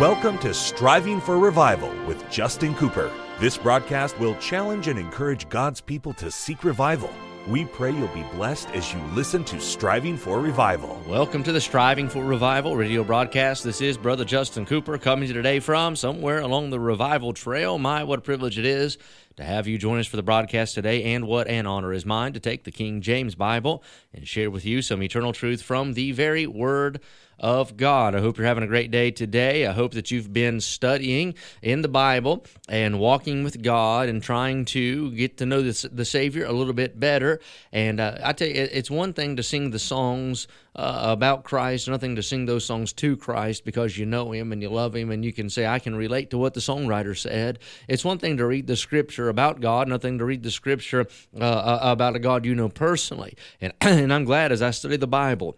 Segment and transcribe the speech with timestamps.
[0.00, 3.10] Welcome to Striving for Revival with Justin Cooper.
[3.40, 7.08] This broadcast will challenge and encourage God's people to seek revival.
[7.48, 11.02] We pray you'll be blessed as you listen to Striving for Revival.
[11.08, 13.64] Welcome to the Striving for Revival radio broadcast.
[13.64, 17.78] This is Brother Justin Cooper coming to you today from somewhere along the revival trail.
[17.78, 18.98] My, what a privilege it is
[19.36, 22.32] to have you join us for the broadcast today, and what an honor is mine
[22.32, 23.82] to take the King James Bible
[24.14, 27.00] and share with you some eternal truth from the very Word
[27.38, 28.14] of God.
[28.14, 29.66] I hope you're having a great day today.
[29.66, 34.64] I hope that you've been studying in the Bible and walking with God and trying
[34.66, 37.40] to get to know the, the Savior a little bit better.
[37.72, 41.88] And uh, I tell you, it's one thing to sing the songs uh, about Christ,
[41.88, 45.10] nothing to sing those songs to Christ because you know Him and you love Him
[45.10, 47.58] and you can say, I can relate to what the songwriter said.
[47.88, 51.06] It's one thing to read the Scripture about God, nothing to read the Scripture
[51.38, 53.36] uh, uh about a God you know personally.
[53.60, 55.56] And, and I'm glad as I study the Bible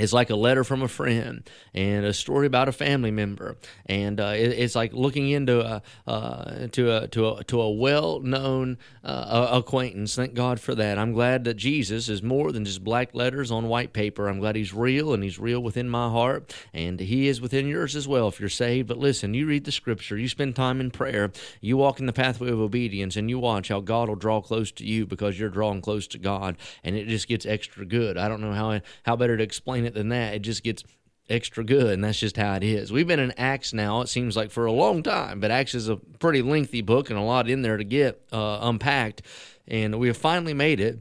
[0.00, 3.56] it's like a letter from a friend and a story about a family member,
[3.86, 7.70] and uh, it, it's like looking into a uh, to a to a to a
[7.70, 10.14] well known uh, acquaintance.
[10.14, 10.98] Thank God for that.
[10.98, 14.28] I'm glad that Jesus is more than just black letters on white paper.
[14.28, 17.94] I'm glad He's real and He's real within my heart, and He is within yours
[17.94, 18.88] as well if you're saved.
[18.88, 22.12] But listen, you read the Scripture, you spend time in prayer, you walk in the
[22.12, 25.50] pathway of obedience, and you watch how God will draw close to you because you're
[25.50, 28.16] drawing close to God, and it just gets extra good.
[28.16, 30.34] I don't know how how better to explain it it than that.
[30.34, 30.84] It just gets
[31.28, 32.92] extra good, and that's just how it is.
[32.92, 35.88] We've been in Acts now, it seems like for a long time, but Acts is
[35.88, 39.22] a pretty lengthy book and a lot in there to get uh, unpacked.
[39.68, 41.00] And we have finally made it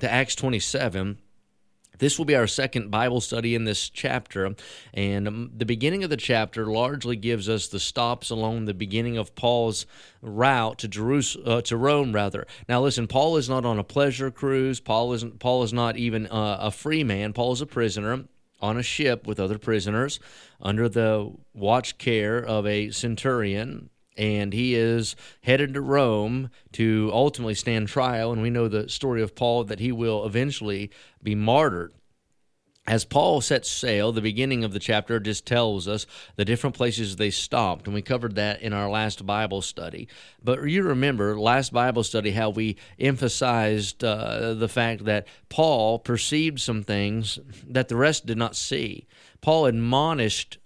[0.00, 1.18] to Acts 27.
[1.98, 4.54] This will be our second Bible study in this chapter,
[4.94, 9.16] and um, the beginning of the chapter largely gives us the stops along the beginning
[9.16, 9.86] of Paul's
[10.20, 12.46] route to Jerusalem, uh, to Rome, rather.
[12.68, 14.80] Now, listen, Paul is not on a pleasure cruise.
[14.80, 15.38] Paul isn't.
[15.38, 17.32] Paul is not even uh, a free man.
[17.32, 18.24] Paul is a prisoner
[18.60, 20.18] on a ship with other prisoners
[20.60, 27.54] under the watch care of a centurion and he is headed to Rome to ultimately
[27.54, 28.32] stand trial.
[28.32, 30.90] And we know the story of Paul that he will eventually
[31.22, 31.92] be martyred.
[32.88, 36.06] As Paul sets sail, the beginning of the chapter just tells us
[36.36, 40.06] the different places they stopped, and we covered that in our last Bible study.
[40.40, 46.60] But you remember, last Bible study, how we emphasized uh, the fact that Paul perceived
[46.60, 49.08] some things that the rest did not see.
[49.40, 50.58] Paul admonished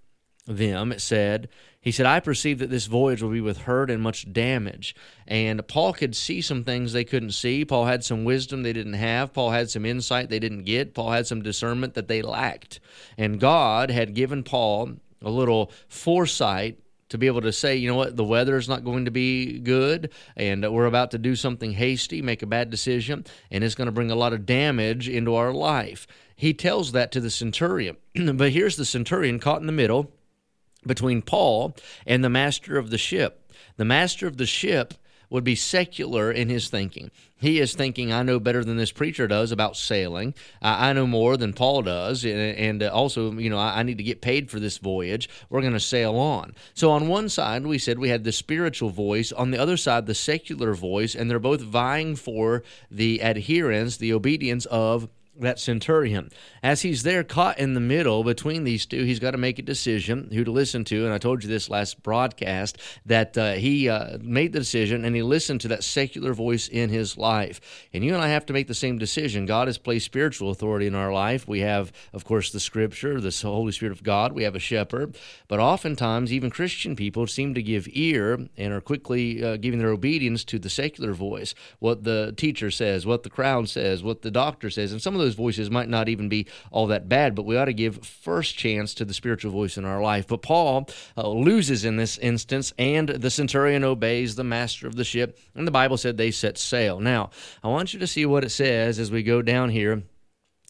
[0.47, 1.49] them, it said,
[1.83, 4.95] he said, I perceive that this voyage will be with hurt and much damage.
[5.27, 7.65] And Paul could see some things they couldn't see.
[7.65, 9.33] Paul had some wisdom they didn't have.
[9.33, 10.93] Paul had some insight they didn't get.
[10.93, 12.81] Paul had some discernment that they lacked.
[13.17, 17.97] And God had given Paul a little foresight to be able to say, you know
[17.97, 21.73] what, the weather is not going to be good, and we're about to do something
[21.73, 25.35] hasty, make a bad decision, and it's going to bring a lot of damage into
[25.35, 26.07] our life.
[26.37, 27.97] He tells that to the centurion.
[28.35, 30.13] but here's the centurion caught in the middle
[30.87, 31.77] between Paul
[32.07, 33.53] and the master of the ship.
[33.77, 34.95] The master of the ship
[35.31, 37.11] would be secular in his thinking.
[37.37, 40.35] He is thinking, I know better than this preacher does about sailing.
[40.61, 42.25] I, I know more than Paul does.
[42.25, 45.29] And, and uh, also, you know, I, I, need to get paid for this voyage.
[45.49, 46.55] We're going to sail on.
[46.75, 50.07] So, on one side, we said we had the spiritual voice, on the other side,
[50.07, 55.09] the secular voice, and they're both vying for the adherence, the obedience of
[55.41, 56.31] that centurion.
[56.63, 59.63] As he's there caught in the middle between these two, he's got to make a
[59.63, 61.05] decision who to listen to.
[61.05, 65.15] And I told you this last broadcast that uh, he uh, made the decision and
[65.15, 67.61] he listened to that secular voice in his life.
[67.93, 69.47] And you and I have to make the same decision.
[69.47, 71.49] God has placed spiritual authority in our life.
[71.49, 74.33] We have, of course, the scripture, the Holy Spirit of God.
[74.33, 75.17] We have a shepherd.
[75.49, 79.91] But oftentimes, even Christian people seem to give ear and are quickly uh, giving their
[79.91, 84.31] obedience to the secular voice, what the teacher says, what the crowd says, what the
[84.31, 84.93] doctor says.
[84.93, 87.57] And some of those those voices might not even be all that bad, but we
[87.57, 90.27] ought to give first chance to the spiritual voice in our life.
[90.27, 95.05] But Paul uh, loses in this instance, and the centurion obeys the master of the
[95.05, 96.99] ship, and the Bible said they set sail.
[96.99, 97.31] Now,
[97.63, 100.03] I want you to see what it says as we go down here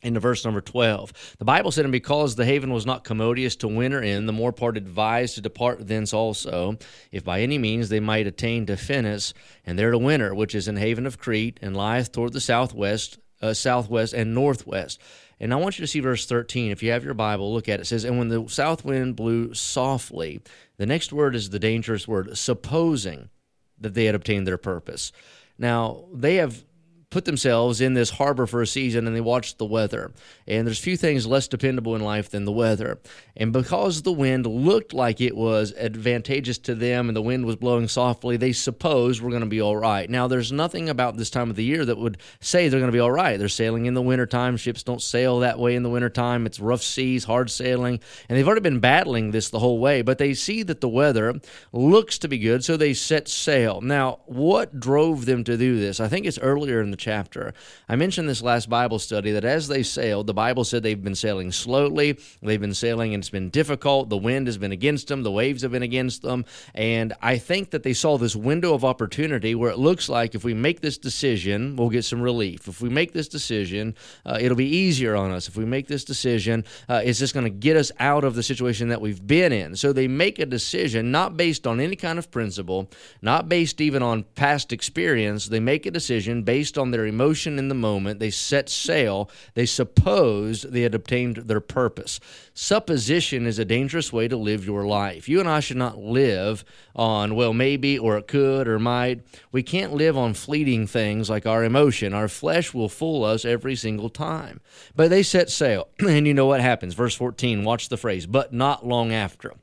[0.03, 1.37] into verse number 12.
[1.39, 4.53] The Bible said, And because the haven was not commodious to winter in, the more
[4.53, 6.77] part advised to depart thence also,
[7.13, 9.33] if by any means they might attain to Phenice,
[9.65, 13.19] and there to winter, which is in haven of Crete, and lieth toward the southwest,
[13.41, 15.01] uh, southwest, and northwest.
[15.39, 16.71] And I want you to see verse 13.
[16.71, 17.83] If you have your Bible, look at it.
[17.83, 20.43] It says, And when the south wind blew softly,
[20.77, 23.31] the next word is the dangerous word, supposing
[23.79, 25.13] that they had obtained their purpose.
[25.59, 26.65] Now, they have
[27.11, 30.13] put themselves in this harbor for a season and they watched the weather.
[30.47, 33.01] And there's few things less dependable in life than the weather.
[33.37, 37.57] And because the wind looked like it was advantageous to them and the wind was
[37.57, 40.09] blowing softly, they supposed we're going to be all right.
[40.09, 42.97] Now, there's nothing about this time of the year that would say they're going to
[42.97, 43.39] be all right.
[43.39, 44.57] They're sailing in the wintertime.
[44.57, 46.47] Ships don't sail that way in the wintertime.
[46.47, 47.99] It's rough seas, hard sailing.
[48.29, 51.41] And they've already been battling this the whole way, but they see that the weather
[51.73, 53.81] looks to be good, so they set sail.
[53.81, 55.99] Now, what drove them to do this?
[55.99, 57.53] I think it's earlier in the chapter.
[57.89, 61.15] I mentioned this last Bible study that as they sailed, the Bible said they've been
[61.15, 64.09] sailing slowly, they've been sailing and it's been difficult.
[64.09, 66.45] The wind has been against them, the waves have been against them.
[66.75, 70.45] And I think that they saw this window of opportunity where it looks like if
[70.45, 72.69] we make this decision, we'll get some relief.
[72.69, 75.49] If we make this decision, uh, it'll be easier on us.
[75.49, 78.43] If we make this decision, uh, it's just going to get us out of the
[78.43, 79.77] situation that we've been in.
[79.77, 82.91] So they make a decision not based on any kind of principle,
[83.23, 85.47] not based even on past experience.
[85.47, 88.21] They make a decision based on their emotion in the moment.
[88.21, 89.31] They set sail.
[89.55, 92.21] They supposed they had obtained their purpose.
[92.55, 95.29] Supposition is a dangerous way to live your life.
[95.29, 96.65] You and I should not live
[96.95, 99.23] on, well, maybe, or it could, or might.
[99.53, 102.13] We can't live on fleeting things like our emotion.
[102.13, 104.61] Our flesh will fool us every single time.
[104.95, 106.95] But they set sail, and you know what happens.
[106.95, 109.55] Verse 14, watch the phrase, but not long after.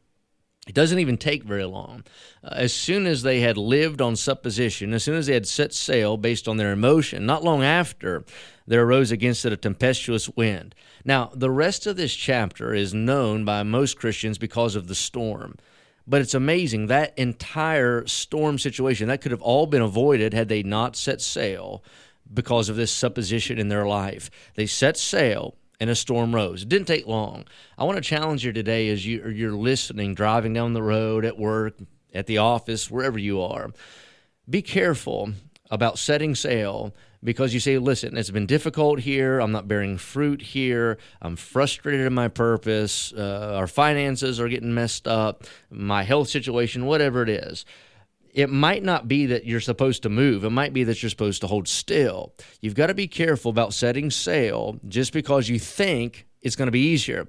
[0.67, 2.03] It doesn't even take very long.
[2.43, 5.73] Uh, as soon as they had lived on supposition, as soon as they had set
[5.73, 8.25] sail based on their emotion, not long after,
[8.67, 10.75] there arose against it a tempestuous wind.
[11.05, 15.55] Now, the rest of this chapter is known by most Christians because of the storm.
[16.05, 20.63] But it's amazing that entire storm situation that could have all been avoided had they
[20.63, 21.81] not set sail
[22.33, 24.29] because of this supposition in their life.
[24.55, 26.63] They set sail and a storm rose.
[26.63, 27.45] It didn't take long.
[27.77, 31.37] I want to challenge you today as you, you're listening, driving down the road, at
[31.37, 31.75] work,
[32.13, 33.71] at the office, wherever you are.
[34.49, 35.31] Be careful
[35.69, 39.39] about setting sail because you say, listen, it's been difficult here.
[39.39, 40.97] I'm not bearing fruit here.
[41.21, 43.11] I'm frustrated in my purpose.
[43.11, 45.43] Uh, our finances are getting messed up.
[45.69, 47.65] My health situation, whatever it is
[48.33, 50.43] it might not be that you're supposed to move.
[50.43, 52.33] It might be that you're supposed to hold still.
[52.61, 56.71] You've got to be careful about setting sail just because you think it's going to
[56.71, 57.27] be easier.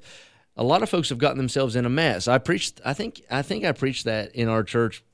[0.57, 2.27] A lot of folks have gotten themselves in a mess.
[2.29, 5.05] I preached I think I think I preached that in our church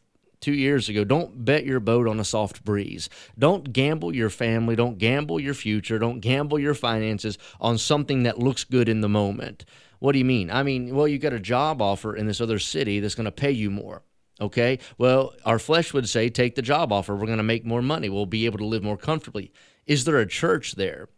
[0.40, 1.04] 2 years ago.
[1.04, 3.08] Don't bet your boat on a soft breeze.
[3.38, 8.38] Don't gamble your family, don't gamble your future, don't gamble your finances on something that
[8.38, 9.64] looks good in the moment.
[10.00, 10.50] What do you mean?
[10.50, 13.32] I mean, well, you got a job offer in this other city that's going to
[13.32, 14.02] pay you more.
[14.40, 14.78] Okay.
[14.98, 17.14] Well, our flesh would say, take the job offer.
[17.14, 18.08] We're going to make more money.
[18.08, 19.52] We'll be able to live more comfortably.
[19.86, 21.08] Is there a church there?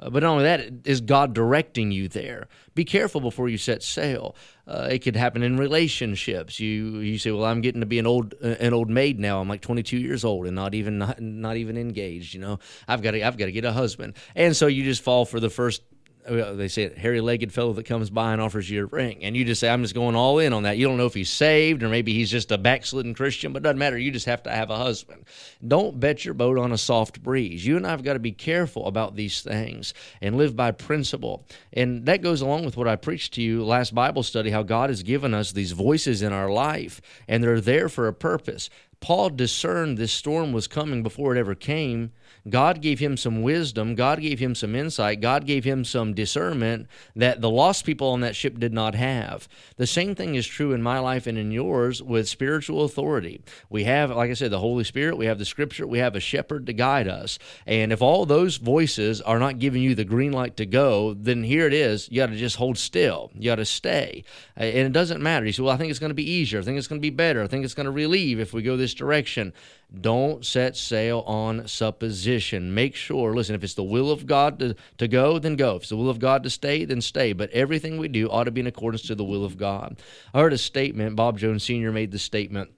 [0.00, 2.46] Uh, but not only that, is God directing you there?
[2.74, 4.36] Be careful before you set sail.
[4.66, 6.60] Uh, it could happen in relationships.
[6.60, 9.40] You you say, "Well, I'm getting to be an old uh, an old maid now.
[9.40, 12.32] I'm like 22 years old and not even not, not even engaged.
[12.32, 15.24] You know, I've got I've got to get a husband." And so you just fall
[15.24, 15.82] for the first
[16.28, 19.44] they say it, hairy-legged fellow that comes by and offers you a ring, and you
[19.44, 21.82] just say, "I'm just going all in on that." You don't know if he's saved
[21.82, 23.98] or maybe he's just a backslidden Christian, but it doesn't matter.
[23.98, 25.24] You just have to have a husband.
[25.66, 27.66] Don't bet your boat on a soft breeze.
[27.66, 32.06] You and I've got to be careful about these things and live by principle, and
[32.06, 34.50] that goes along with what I preached to you last Bible study.
[34.50, 38.12] How God has given us these voices in our life, and they're there for a
[38.14, 38.70] purpose.
[39.00, 42.12] Paul discerned this storm was coming before it ever came
[42.48, 43.94] God gave him some wisdom.
[43.94, 45.20] God gave him some insight.
[45.20, 46.86] God gave him some discernment
[47.16, 49.48] that the lost people on that ship did not have.
[49.76, 53.40] The same thing is true in my life and in yours with spiritual authority.
[53.70, 56.20] We have, like I said, the Holy Spirit, we have the Scripture, we have a
[56.20, 57.38] shepherd to guide us.
[57.66, 61.42] And if all those voices are not giving you the green light to go, then
[61.42, 62.08] here it is.
[62.10, 63.30] You got to just hold still.
[63.34, 64.24] You got to stay.
[64.56, 65.46] And it doesn't matter.
[65.46, 66.60] You say, well, I think it's going to be easier.
[66.60, 67.42] I think it's going to be better.
[67.42, 69.52] I think it's going to relieve if we go this direction.
[70.00, 72.27] Don't set sail on supposition.
[72.74, 75.76] Make sure, listen, if it's the will of God to, to go, then go.
[75.76, 77.32] If it's the will of God to stay, then stay.
[77.32, 80.00] But everything we do ought to be in accordance to the will of God.
[80.34, 81.92] I heard a statement, Bob Jones Sr.
[81.92, 82.70] made the statement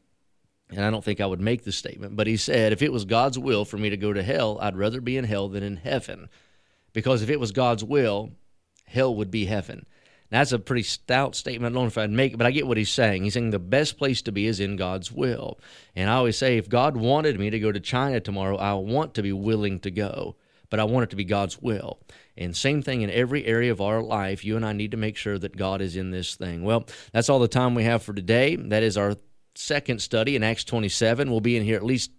[0.73, 3.05] and I don't think I would make the statement, but he said, if it was
[3.05, 5.77] God's will for me to go to hell, I'd rather be in hell than in
[5.77, 6.29] heaven.
[6.93, 8.31] Because if it was God's will,
[8.85, 9.87] hell would be heaven.
[10.31, 11.75] That's a pretty stout statement.
[11.75, 13.25] Know if I'd make it, but I get what he's saying.
[13.25, 15.59] He's saying the best place to be is in God's will.
[15.97, 19.15] And I always say, if God wanted me to go to China tomorrow, I want
[19.15, 20.37] to be willing to go,
[20.71, 21.99] but I want it to be God's will.
[22.37, 24.45] And same thing in every area of our life.
[24.45, 26.63] You and I need to make sure that God is in this thing.
[26.63, 28.55] Well, that's all the time we have for today.
[28.57, 29.17] That is our
[29.57, 31.31] second study in Acts 27.
[31.31, 32.13] We'll be in here at least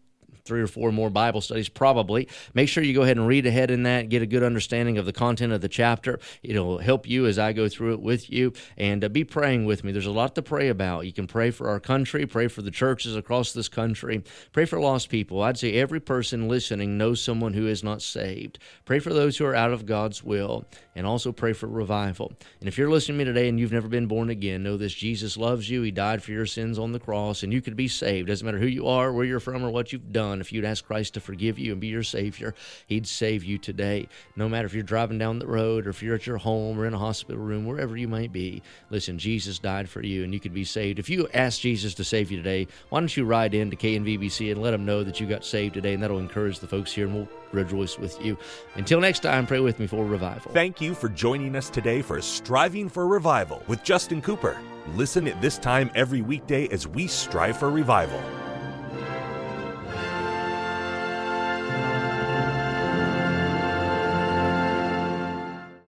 [0.45, 2.27] three or four more Bible studies, probably.
[2.53, 5.05] Make sure you go ahead and read ahead in that, get a good understanding of
[5.05, 6.19] the content of the chapter.
[6.43, 9.83] It'll help you as I go through it with you, and uh, be praying with
[9.83, 9.91] me.
[9.91, 11.05] There's a lot to pray about.
[11.05, 14.79] You can pray for our country, pray for the churches across this country, pray for
[14.79, 15.41] lost people.
[15.41, 18.59] I'd say every person listening knows someone who is not saved.
[18.85, 22.33] Pray for those who are out of God's will, and also pray for revival.
[22.59, 24.93] And if you're listening to me today and you've never been born again, know this
[24.93, 25.81] Jesus loves you.
[25.81, 28.27] He died for your sins on the cross, and you could be saved.
[28.27, 30.30] Doesn't matter who you are, where you're from, or what you've done.
[30.39, 32.53] If you'd ask Christ to forgive you and be your Savior,
[32.87, 34.07] He'd save you today.
[34.35, 36.85] No matter if you're driving down the road or if you're at your home or
[36.85, 40.39] in a hospital room, wherever you might be, listen, Jesus died for you, and you
[40.39, 40.99] could be saved.
[40.99, 44.51] If you ask Jesus to save you today, why don't you ride in to KNVBC
[44.51, 47.07] and let them know that you got saved today, and that'll encourage the folks here,
[47.07, 48.37] and we'll rejoice with you.
[48.75, 50.51] Until next time, pray with me for revival.
[50.51, 54.57] Thank you for joining us today for Striving for Revival with Justin Cooper.
[54.95, 58.21] Listen at this time every weekday as we strive for revival.